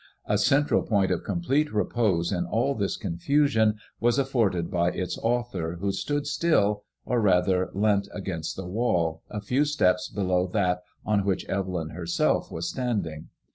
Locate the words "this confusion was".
2.73-4.17